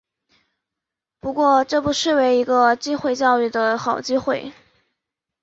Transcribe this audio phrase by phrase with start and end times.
[1.19, 4.51] 不过这不失为一个机会教育的好机会